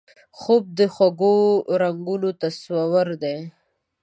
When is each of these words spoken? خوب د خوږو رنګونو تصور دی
خوب 0.39 0.63
د 0.79 0.81
خوږو 0.93 1.37
رنګونو 1.81 2.29
تصور 2.43 3.07
دی 3.23 3.37